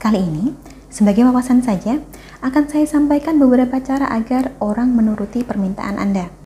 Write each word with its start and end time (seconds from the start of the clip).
Kali 0.00 0.16
ini, 0.16 0.56
sebagai 0.88 1.28
wawasan 1.28 1.60
saja, 1.60 2.00
akan 2.40 2.72
saya 2.72 2.88
sampaikan 2.88 3.36
beberapa 3.36 3.84
cara 3.84 4.08
agar 4.08 4.56
orang 4.56 4.96
menuruti 4.96 5.44
permintaan 5.44 6.00
Anda. 6.00 6.39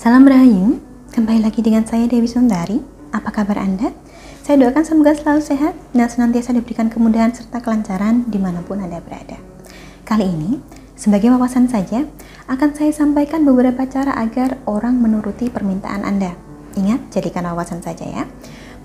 Salam 0.00 0.24
Rahayu, 0.24 0.80
kembali 1.12 1.44
lagi 1.44 1.60
dengan 1.60 1.84
saya 1.84 2.08
Dewi 2.08 2.24
Sundari. 2.24 2.80
Apa 3.12 3.28
kabar 3.36 3.60
Anda? 3.60 3.92
Saya 4.40 4.56
doakan 4.64 4.80
semoga 4.80 5.12
selalu 5.12 5.44
sehat 5.44 5.76
dan 5.92 6.08
senantiasa 6.08 6.56
diberikan 6.56 6.88
kemudahan 6.88 7.36
serta 7.36 7.60
kelancaran 7.60 8.24
di 8.24 8.40
mana 8.40 8.64
pun 8.64 8.80
Anda 8.80 9.04
berada. 9.04 9.36
Kali 10.08 10.24
ini, 10.24 10.56
sebagai 10.96 11.28
wawasan 11.36 11.68
saja, 11.68 12.08
akan 12.48 12.72
saya 12.72 12.96
sampaikan 12.96 13.44
beberapa 13.44 13.84
cara 13.84 14.16
agar 14.16 14.56
orang 14.64 14.96
menuruti 14.96 15.52
permintaan 15.52 16.00
Anda. 16.00 16.32
Ingat, 16.80 17.12
jadikan 17.12 17.44
wawasan 17.52 17.84
saja 17.84 18.08
ya. 18.08 18.24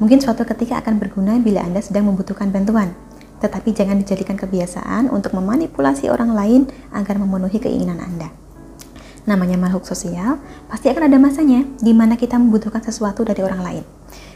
Mungkin 0.04 0.20
suatu 0.20 0.44
ketika 0.44 0.84
akan 0.84 1.00
berguna 1.00 1.40
bila 1.40 1.64
Anda 1.64 1.80
sedang 1.80 2.12
membutuhkan 2.12 2.52
bantuan, 2.52 2.92
tetapi 3.40 3.72
jangan 3.72 4.04
dijadikan 4.04 4.36
kebiasaan 4.36 5.08
untuk 5.08 5.32
memanipulasi 5.32 6.12
orang 6.12 6.36
lain 6.36 6.68
agar 6.92 7.16
memenuhi 7.16 7.64
keinginan 7.64 8.04
Anda 8.04 8.36
namanya 9.26 9.58
makhluk 9.58 9.86
sosial, 9.90 10.38
pasti 10.70 10.90
akan 10.90 11.10
ada 11.10 11.18
masanya 11.18 11.66
di 11.82 11.92
mana 11.92 12.18
kita 12.18 12.38
membutuhkan 12.38 12.82
sesuatu 12.82 13.26
dari 13.26 13.42
orang 13.42 13.62
lain. 13.62 13.84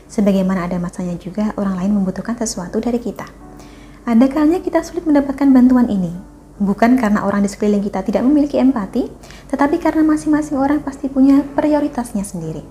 Sebagaimana 0.09 0.65
ada 0.65 0.81
masanya 0.81 1.13
juga 1.21 1.53
orang 1.57 1.77
lain 1.77 1.91
membutuhkan 1.93 2.33
sesuatu 2.37 2.81
dari 2.81 2.97
kita. 2.97 3.29
Ada 4.09 4.25
kalanya 4.25 4.59
kita 4.59 4.81
sulit 4.81 5.05
mendapatkan 5.05 5.45
bantuan 5.53 5.85
ini, 5.85 6.09
bukan 6.57 6.97
karena 6.97 7.21
orang 7.21 7.45
di 7.45 7.49
sekeliling 7.49 7.85
kita 7.85 8.01
tidak 8.01 8.25
memiliki 8.25 8.57
empati, 8.57 9.05
tetapi 9.53 9.77
karena 9.77 10.01
masing-masing 10.01 10.57
orang 10.57 10.81
pasti 10.81 11.05
punya 11.05 11.45
prioritasnya 11.53 12.25
sendiri. 12.25 12.65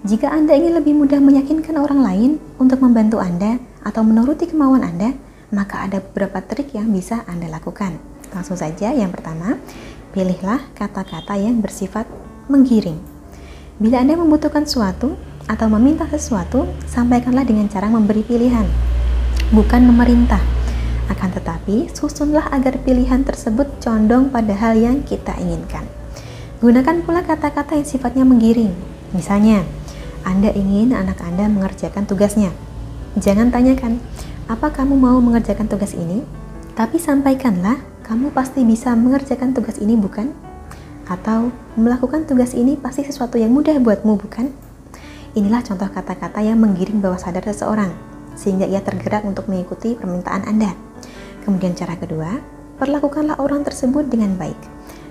Jika 0.00 0.32
Anda 0.32 0.56
ingin 0.56 0.80
lebih 0.80 0.96
mudah 0.96 1.20
meyakinkan 1.20 1.76
orang 1.76 2.00
lain 2.00 2.30
untuk 2.56 2.80
membantu 2.80 3.20
Anda 3.20 3.60
atau 3.84 4.00
menuruti 4.00 4.48
kemauan 4.48 4.80
Anda, 4.80 5.12
maka 5.52 5.84
ada 5.84 6.00
beberapa 6.00 6.40
trik 6.40 6.72
yang 6.72 6.88
bisa 6.88 7.20
Anda 7.28 7.52
lakukan. 7.52 8.00
Langsung 8.32 8.56
saja, 8.56 8.96
yang 8.96 9.12
pertama, 9.12 9.60
Pilihlah 10.10 10.74
kata-kata 10.74 11.38
yang 11.38 11.62
bersifat 11.62 12.02
menggiring. 12.50 12.98
Bila 13.78 14.02
Anda 14.02 14.18
membutuhkan 14.18 14.66
sesuatu 14.66 15.14
atau 15.46 15.66
meminta 15.70 16.02
sesuatu, 16.10 16.66
sampaikanlah 16.90 17.46
dengan 17.46 17.70
cara 17.70 17.86
memberi 17.86 18.26
pilihan, 18.26 18.66
bukan 19.54 19.86
memerintah. 19.86 20.42
Akan 21.06 21.30
tetapi, 21.30 21.94
susunlah 21.94 22.50
agar 22.50 22.82
pilihan 22.82 23.22
tersebut 23.22 23.70
condong 23.78 24.34
pada 24.34 24.50
hal 24.54 24.78
yang 24.78 25.02
kita 25.06 25.34
inginkan. 25.38 25.86
Gunakan 26.58 27.06
pula 27.06 27.22
kata-kata 27.22 27.78
yang 27.78 27.86
sifatnya 27.86 28.26
menggiring. 28.26 28.74
Misalnya, 29.14 29.62
Anda 30.26 30.50
ingin 30.54 30.90
anak 30.90 31.22
Anda 31.22 31.46
mengerjakan 31.46 32.10
tugasnya. 32.10 32.50
Jangan 33.14 33.50
tanyakan, 33.50 34.02
apa 34.50 34.74
kamu 34.74 34.94
mau 34.98 35.18
mengerjakan 35.22 35.66
tugas 35.66 35.94
ini? 35.94 36.22
Tapi 36.78 36.98
sampaikanlah 36.98 37.89
kamu 38.10 38.34
pasti 38.34 38.66
bisa 38.66 38.90
mengerjakan 38.98 39.54
tugas 39.54 39.78
ini, 39.78 39.94
bukan? 39.94 40.34
Atau 41.06 41.54
melakukan 41.78 42.26
tugas 42.26 42.58
ini 42.58 42.74
pasti 42.74 43.06
sesuatu 43.06 43.38
yang 43.38 43.54
mudah 43.54 43.78
buatmu, 43.78 44.18
bukan? 44.18 44.50
Inilah 45.38 45.62
contoh 45.62 45.86
kata-kata 45.86 46.42
yang 46.42 46.58
menggiring 46.58 46.98
bawah 46.98 47.22
sadar 47.22 47.46
seseorang, 47.46 47.94
sehingga 48.34 48.66
ia 48.66 48.82
tergerak 48.82 49.22
untuk 49.22 49.46
mengikuti 49.46 49.94
permintaan 49.94 50.42
Anda. 50.42 50.74
Kemudian 51.46 51.78
cara 51.78 51.94
kedua, 51.94 52.42
perlakukanlah 52.82 53.38
orang 53.38 53.62
tersebut 53.62 54.10
dengan 54.10 54.34
baik. 54.34 54.58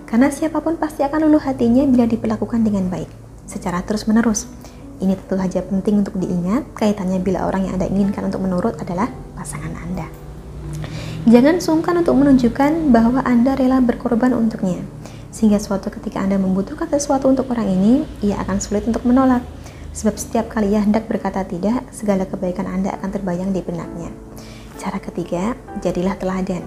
Karena 0.04 0.28
siapa 0.28 0.60
pun 0.60 0.76
pasti 0.76 1.00
akan 1.00 1.24
luluh 1.24 1.40
hatinya 1.40 1.88
bila 1.88 2.04
diperlakukan 2.04 2.68
dengan 2.68 2.92
baik, 2.92 3.08
secara 3.48 3.80
terus-menerus. 3.80 4.52
Ini 5.00 5.16
tentu 5.16 5.40
saja 5.40 5.64
penting 5.64 6.04
untuk 6.04 6.20
diingat, 6.20 6.76
kaitannya 6.76 7.24
bila 7.24 7.48
orang 7.48 7.72
yang 7.72 7.80
Anda 7.80 7.88
inginkan 7.88 8.28
untuk 8.28 8.44
menurut 8.44 8.76
adalah 8.76 9.08
pasangan 9.40 9.72
Anda. 9.88 10.29
Jangan 11.28 11.59
sungkan 11.59 12.00
untuk 12.00 12.16
menunjukkan 12.16 12.96
bahwa 12.96 13.20
Anda 13.28 13.53
rela 13.53 13.84
berkorban 13.84 14.31
untuknya, 14.31 14.80
sehingga 15.36 15.59
suatu 15.59 15.92
ketika 15.92 16.24
Anda 16.24 16.40
membutuhkan 16.40 16.88
sesuatu 16.88 17.28
untuk 17.28 17.52
orang 17.52 17.68
ini, 17.68 18.08
ia 18.24 18.40
akan 18.40 18.58
sulit 18.64 18.88
untuk 18.88 19.03
menolak. 19.03 19.44
Sebab 19.92 20.16
setiap 20.16 20.48
kali 20.48 20.72
ia 20.72 20.80
hendak 20.80 21.12
berkata 21.12 21.44
tidak, 21.44 21.84
segala 21.92 22.24
kebaikan 22.24 22.66
Anda 22.72 22.96
akan 22.96 23.09
terbayang 23.12 23.52
di 23.52 23.59
benaknya. 23.59 24.16
Cara 24.80 24.96
ketiga, 25.03 25.59
jadilah 25.84 26.16
teladan. 26.16 26.64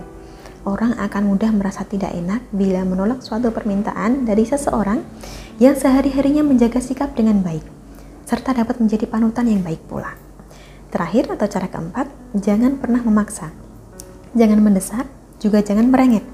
Orang 0.69 1.00
akan 1.00 1.32
mudah 1.32 1.48
merasa 1.50 1.88
tidak 1.88 2.12
enak 2.12 2.44
bila 2.52 2.84
menolak 2.84 3.25
suatu 3.25 3.50
permintaan 3.50 4.28
dari 4.28 4.44
seseorang 4.44 5.00
yang 5.64 5.75
sehari-harinya 5.75 6.44
menjaga 6.44 6.78
sikap 6.78 7.16
dengan 7.16 7.41
baik, 7.41 7.64
serta 8.28 8.52
dapat 8.52 8.78
menjadi 8.84 9.08
panutan 9.08 9.48
yang 9.48 9.64
baik 9.64 9.81
pula. 9.88 10.12
Terakhir 10.92 11.32
atau 11.34 11.48
cara 11.48 11.72
keempat, 11.72 12.06
jangan 12.36 12.76
pernah 12.76 13.00
memaksa 13.00 13.62
jangan 14.32 14.60
mendesak, 14.60 15.06
juga 15.41 15.60
jangan 15.60 15.88
merengek. 15.88 16.25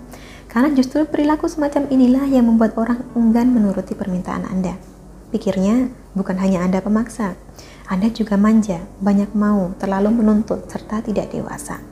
Karena 0.49 0.73
justru 0.73 1.05
perilaku 1.05 1.45
semacam 1.45 1.87
inilah 1.93 2.25
yang 2.25 2.49
membuat 2.49 2.73
orang 2.81 3.05
enggan 3.13 3.53
menuruti 3.53 3.93
permintaan 3.93 4.49
Anda. 4.49 4.81
Pikirnya, 5.29 5.93
bukan 6.17 6.41
hanya 6.41 6.65
Anda 6.65 6.81
pemaksa, 6.81 7.37
Anda 7.85 8.09
juga 8.09 8.41
manja, 8.41 8.81
banyak 9.05 9.37
mau, 9.37 9.77
terlalu 9.77 10.25
menuntut, 10.25 10.65
serta 10.73 11.05
tidak 11.05 11.29
dewasa. 11.29 11.85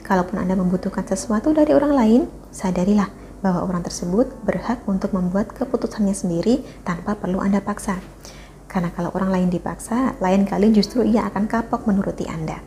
Kalaupun 0.00 0.40
Anda 0.40 0.56
membutuhkan 0.56 1.04
sesuatu 1.04 1.52
dari 1.52 1.76
orang 1.76 1.92
lain, 1.92 2.22
sadarilah 2.48 3.12
bahwa 3.44 3.68
orang 3.68 3.84
tersebut 3.84 4.32
berhak 4.44 4.80
untuk 4.88 5.12
membuat 5.12 5.52
keputusannya 5.52 6.16
sendiri 6.16 6.64
tanpa 6.84 7.16
perlu 7.16 7.40
Anda 7.40 7.60
paksa. 7.60 8.00
Karena 8.64 8.88
kalau 8.96 9.10
orang 9.12 9.28
lain 9.34 9.48
dipaksa, 9.52 10.16
lain 10.22 10.46
kali 10.46 10.70
justru 10.70 11.02
ia 11.02 11.26
akan 11.28 11.50
kapok 11.50 11.84
menuruti 11.84 12.24
Anda. 12.30 12.62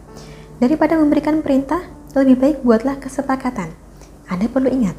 Daripada 0.61 0.99
memberikan 0.99 1.41
perintah, 1.41 1.81
lebih 2.21 2.37
baik 2.37 2.57
buatlah 2.61 3.01
kesepakatan. 3.01 3.73
Anda 4.29 4.45
perlu 4.45 4.69
ingat 4.69 4.93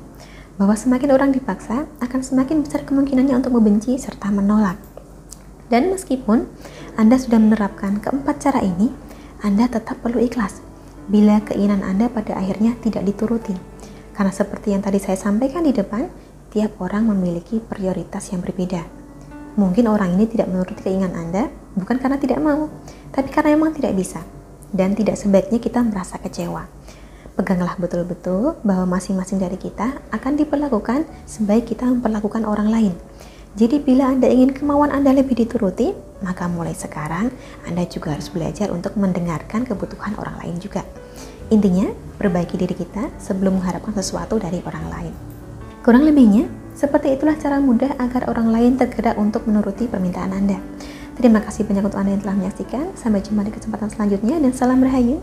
bahwa 0.59 0.75
semakin 0.75 1.11
orang 1.15 1.31
dipaksa, 1.35 1.87
akan 1.99 2.21
semakin 2.23 2.63
besar 2.63 2.87
kemungkinannya 2.87 3.35
untuk 3.35 3.55
membenci 3.55 3.99
serta 3.99 4.31
menolak. 4.31 4.79
Dan 5.71 5.91
meskipun 5.91 6.47
Anda 6.95 7.19
sudah 7.19 7.43
menerapkan 7.43 7.99
keempat 7.99 8.39
cara 8.39 8.63
ini, 8.63 8.95
Anda 9.43 9.67
tetap 9.67 9.99
perlu 10.03 10.23
ikhlas 10.23 10.63
bila 11.11 11.43
keinginan 11.45 11.85
Anda 11.85 12.09
pada 12.09 12.39
akhirnya 12.39 12.79
tidak 12.81 13.05
dituruti. 13.05 13.57
Karena 14.15 14.31
seperti 14.31 14.73
yang 14.73 14.83
tadi 14.85 15.03
saya 15.03 15.19
sampaikan 15.19 15.67
di 15.67 15.75
depan, 15.75 16.07
tiap 16.55 16.79
orang 16.79 17.11
memiliki 17.11 17.59
prioritas 17.59 18.31
yang 18.31 18.41
berbeda. 18.47 18.87
Mungkin 19.59 19.91
orang 19.91 20.15
ini 20.15 20.31
tidak 20.31 20.51
menuruti 20.51 20.87
keinginan 20.87 21.15
Anda 21.19 21.51
bukan 21.75 21.99
karena 21.99 22.19
tidak 22.19 22.39
mau, 22.39 22.71
tapi 23.11 23.31
karena 23.35 23.59
memang 23.59 23.75
tidak 23.75 23.95
bisa. 23.99 24.23
Dan 24.75 24.95
tidak 24.99 25.15
sebaiknya 25.15 25.63
kita 25.63 25.83
merasa 25.83 26.19
kecewa. 26.19 26.67
Peganglah 27.35 27.75
betul-betul 27.83 28.55
bahwa 28.63 28.95
masing-masing 28.95 29.43
dari 29.43 29.59
kita 29.59 29.99
akan 30.15 30.39
diperlakukan 30.39 31.03
sebaik 31.27 31.67
kita 31.67 31.83
memperlakukan 31.83 32.47
orang 32.47 32.71
lain. 32.71 32.95
Jadi 33.59 33.83
bila 33.83 34.11
Anda 34.11 34.31
ingin 34.31 34.55
kemauan 34.55 34.95
Anda 34.95 35.11
lebih 35.11 35.35
dituruti, 35.39 35.95
maka 36.23 36.47
mulai 36.47 36.79
sekarang 36.79 37.35
Anda 37.67 37.91
juga 37.91 38.15
harus 38.15 38.31
belajar 38.31 38.71
untuk 38.71 38.95
mendengarkan 38.95 39.67
kebutuhan 39.67 40.15
orang 40.15 40.39
lain 40.47 40.63
juga. 40.63 40.87
Intinya, 41.51 41.91
perbaiki 42.23 42.55
diri 42.55 42.75
kita 42.75 43.11
sebelum 43.19 43.59
mengharapkan 43.59 43.95
sesuatu 43.99 44.39
dari 44.39 44.63
orang 44.63 44.87
lain. 44.91 45.15
Kurang 45.83 46.07
lebihnya, 46.07 46.47
seperti 46.75 47.19
itulah 47.19 47.35
cara 47.39 47.59
mudah 47.59 47.99
agar 47.99 48.31
orang 48.31 48.51
lain 48.51 48.73
tergerak 48.79 49.19
untuk 49.19 49.47
menuruti 49.51 49.91
permintaan 49.91 50.35
Anda. 50.35 50.59
Terima 51.15 51.39
kasih 51.39 51.67
banyak 51.67 51.83
untuk 51.83 51.99
Anda 51.99 52.15
yang 52.15 52.23
telah 52.27 52.37
menyaksikan. 52.39 52.95
Sampai 52.99 53.23
jumpa 53.23 53.47
di 53.47 53.55
kesempatan 53.55 53.91
selanjutnya 53.91 54.39
dan 54.39 54.51
salam 54.51 54.83
rahayu. 54.83 55.23